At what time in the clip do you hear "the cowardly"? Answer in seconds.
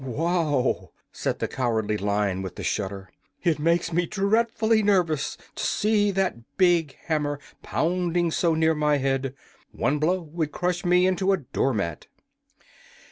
1.37-1.95